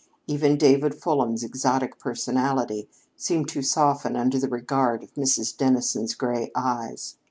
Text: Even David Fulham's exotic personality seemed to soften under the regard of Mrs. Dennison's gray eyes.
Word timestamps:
Even 0.25 0.57
David 0.57 0.95
Fulham's 0.95 1.43
exotic 1.43 1.99
personality 1.99 2.89
seemed 3.15 3.47
to 3.49 3.61
soften 3.61 4.15
under 4.15 4.39
the 4.39 4.49
regard 4.49 5.03
of 5.03 5.13
Mrs. 5.13 5.55
Dennison's 5.55 6.15
gray 6.15 6.51
eyes. 6.55 7.17